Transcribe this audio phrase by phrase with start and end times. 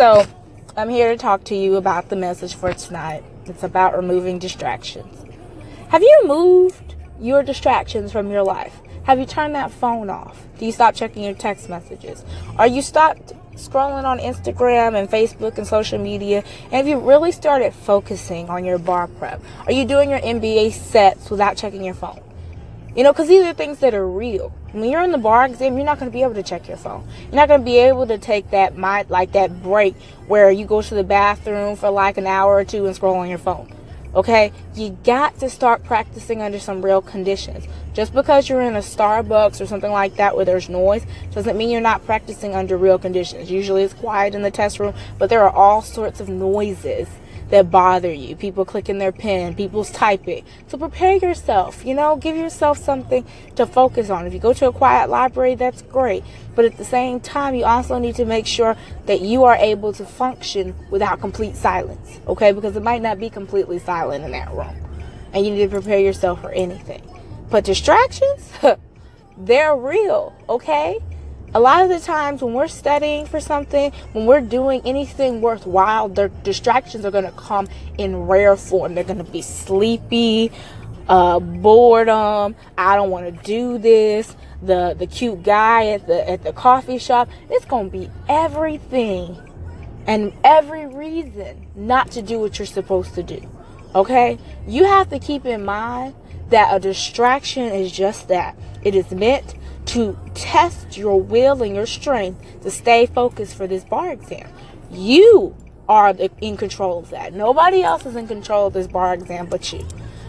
[0.00, 0.24] So,
[0.78, 3.22] I'm here to talk to you about the message for tonight.
[3.44, 5.26] It's about removing distractions.
[5.90, 8.80] Have you removed your distractions from your life?
[9.02, 10.42] Have you turned that phone off?
[10.58, 12.24] Do you stop checking your text messages?
[12.56, 16.44] Are you stopped scrolling on Instagram and Facebook and social media?
[16.64, 19.42] And have you really started focusing on your bar prep?
[19.66, 22.22] Are you doing your MBE sets without checking your phone?
[22.96, 24.50] You know, because these are things that are real.
[24.72, 26.76] When you're in the bar exam, you're not going to be able to check your
[26.76, 27.06] phone.
[27.24, 29.96] You're not going to be able to take that my like that break
[30.26, 33.28] where you go to the bathroom for like an hour or two and scroll on
[33.28, 33.72] your phone.
[34.14, 37.64] Okay, you got to start practicing under some real conditions.
[37.92, 41.70] Just because you're in a Starbucks or something like that where there's noise doesn't mean
[41.70, 43.50] you're not practicing under real conditions.
[43.50, 47.08] Usually it's quiet in the test room, but there are all sorts of noises
[47.50, 48.36] that bother you.
[48.36, 50.44] People clicking their pen, people's typing.
[50.68, 53.26] So prepare yourself, you know, give yourself something
[53.56, 54.24] to focus on.
[54.26, 56.22] If you go to a quiet library, that's great.
[56.54, 59.92] But at the same time, you also need to make sure that you are able
[59.94, 62.52] to function without complete silence, okay?
[62.52, 64.76] Because it might not be completely silent in that room.
[65.32, 67.02] And you need to prepare yourself for anything.
[67.50, 68.52] But distractions,
[69.36, 71.00] they're real, okay?
[71.52, 76.08] a lot of the times when we're studying for something, when we're doing anything worthwhile,
[76.08, 78.94] the distractions are going to come in rare form.
[78.94, 80.52] They're going to be sleepy,
[81.08, 82.54] uh, boredom.
[82.78, 84.36] I don't want to do this.
[84.62, 87.28] The the cute guy at the at the coffee shop.
[87.48, 89.36] It's going to be everything
[90.06, 93.40] and every reason not to do what you're supposed to do.
[93.94, 96.14] Okay, you have to keep in mind
[96.50, 98.56] that a distraction is just that.
[98.82, 99.54] It is meant
[99.86, 104.48] to test your will and your strength to stay focused for this bar exam.
[104.90, 105.56] You
[105.88, 107.32] are in control of that.
[107.32, 109.86] Nobody else is in control of this bar exam but you.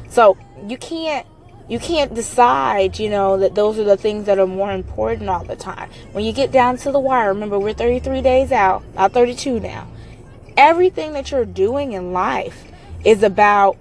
[0.10, 1.28] So you can't
[1.68, 5.46] you can't decide, you know, that those are the things that are more important all
[5.46, 5.90] the time.
[6.12, 9.88] When you get down to the wire, remember we're 33 days out, not 32 now.
[10.58, 12.70] Everything that you're doing in life
[13.06, 13.78] is about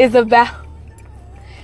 [0.00, 0.66] is about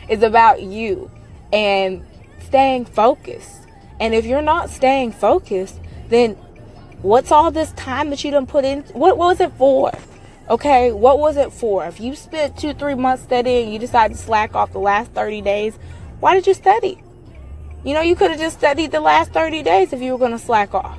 [0.09, 1.11] is about you.
[1.53, 2.07] And
[2.41, 3.67] staying focused.
[3.99, 6.35] And if you're not staying focused, then
[7.03, 8.83] what's all this time that you done put in?
[8.93, 9.93] What, what was it for?
[10.49, 11.87] Okay, what was it for?
[11.87, 15.41] If you spent two, three months studying, you decided to slack off the last 30
[15.41, 15.77] days,
[16.21, 17.03] why did you study?
[17.85, 20.33] You know, you could have just studied the last 30 days if you were going
[20.33, 20.99] to slack off.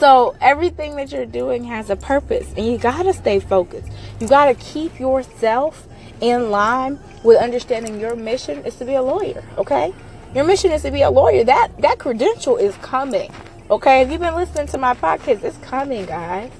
[0.00, 3.92] So, everything that you're doing has a purpose, and you got to stay focused.
[4.18, 5.86] You got to keep yourself
[6.22, 9.92] in line with understanding your mission is to be a lawyer, okay?
[10.34, 11.44] Your mission is to be a lawyer.
[11.44, 13.30] That that credential is coming.
[13.70, 14.00] Okay?
[14.00, 16.50] If you've been listening to my podcast, it's coming, guys.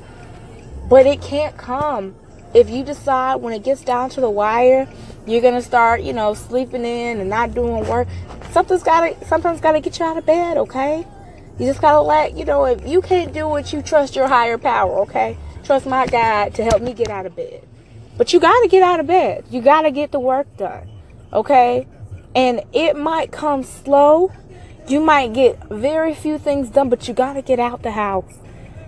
[0.89, 2.15] But it can't come
[2.53, 4.89] if you decide when it gets down to the wire,
[5.27, 8.09] you're gonna start, you know, sleeping in and not doing work.
[8.51, 11.07] Something's gotta sometimes gotta get you out of bed, okay?
[11.61, 14.57] You just gotta let you know if you can't do it, you trust your higher
[14.57, 15.37] power, okay?
[15.63, 17.67] Trust my God to help me get out of bed.
[18.17, 19.45] But you got to get out of bed.
[19.51, 20.89] You got to get the work done.
[21.33, 21.87] Okay?
[22.35, 24.33] And it might come slow.
[24.89, 28.39] You might get very few things done, but you got to get out the house.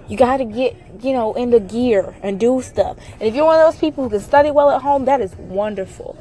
[0.08, 2.98] You got to get, you know, into gear and do stuff.
[3.12, 5.34] And if you're one of those people who can study well at home, that is
[5.36, 6.18] wonderful.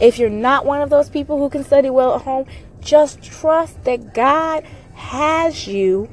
[0.00, 2.46] If you're not one of those people who can study well at home,
[2.80, 4.64] just trust that God
[4.94, 6.08] has you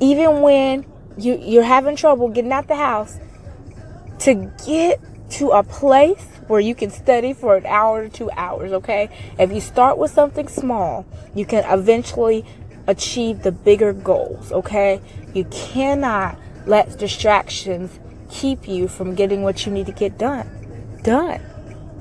[0.00, 0.84] even when
[1.16, 3.18] you, you're having trouble getting out the house
[4.20, 8.72] to get to a place where you can study for an hour to two hours,
[8.72, 9.08] okay?
[9.38, 12.44] If you start with something small, you can eventually
[12.86, 15.00] achieve the bigger goals, okay?
[15.34, 17.98] You cannot let distractions
[18.30, 20.48] keep you from getting what you need to get done.
[21.02, 21.40] Done.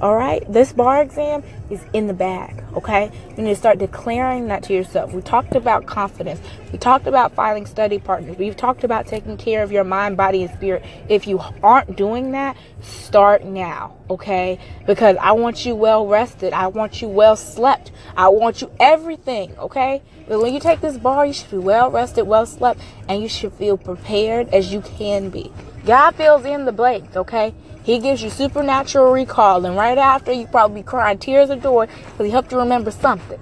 [0.02, 2.64] All right, this bar exam is in the bag.
[2.74, 5.14] Okay, you need to start declaring that to yourself.
[5.14, 6.42] We talked about confidence.
[6.72, 8.36] We talked about finding study partners.
[8.36, 10.84] We've talked about taking care of your mind, body, and spirit.
[11.08, 13.96] If you aren't doing that, start now.
[14.10, 14.58] Okay,
[14.88, 16.52] because I want you well rested.
[16.52, 17.92] I want you well slept.
[18.18, 19.56] I want you everything.
[19.60, 23.22] Okay, but when you take this bar, you should be well rested, well slept, and
[23.22, 25.54] you should feel prepared as you can be.
[25.86, 27.16] God fills in the blanks.
[27.16, 27.54] Okay.
[27.84, 31.88] He gives you supernatural recall, and right after, you probably be crying tears of joy
[31.88, 33.40] because he helped you remember something.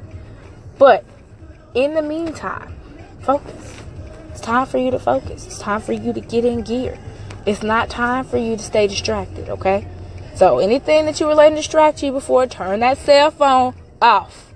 [0.78, 1.04] But
[1.74, 2.74] in the meantime,
[3.22, 3.76] focus.
[4.32, 5.46] It's time for you to focus.
[5.46, 6.98] It's time for you to get in gear.
[7.46, 9.88] It's not time for you to stay distracted, okay?
[10.36, 14.54] So anything that you were letting distract you before, turn that cell phone off.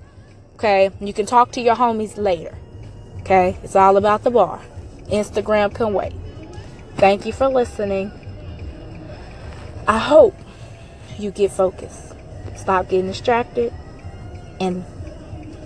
[0.54, 0.90] Okay?
[0.98, 2.56] You can talk to your homies later.
[3.20, 3.58] Okay?
[3.62, 4.62] It's all about the bar.
[5.08, 6.14] Instagram can wait.
[6.96, 8.12] Thank you for listening.
[9.86, 10.34] I hope
[11.18, 12.14] you get focused.
[12.56, 13.72] Stop getting distracted
[14.60, 14.84] and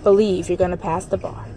[0.02, 1.47] believe you're going to pass the bar.